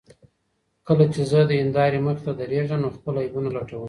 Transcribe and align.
کله 0.87 1.05
چې 1.13 1.21
زه 1.31 1.39
د 1.49 1.51
هندارې 1.61 1.99
مخې 2.05 2.21
ته 2.25 2.31
درېږم 2.41 2.79
نو 2.83 2.89
خپل 2.95 3.13
عیبونه 3.23 3.49
لټوم. 3.55 3.79